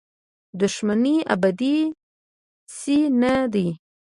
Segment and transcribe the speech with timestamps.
[0.59, 1.77] دښمني ابدي
[2.77, 3.67] شی نه دی.